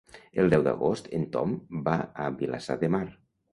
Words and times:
El 0.43 0.47
deu 0.53 0.63
d'agost 0.67 1.09
en 1.19 1.27
Tom 1.37 1.53
va 1.89 1.95
a 2.25 2.29
Vilassar 2.43 2.81
de 2.87 2.93
Mar. 2.99 3.07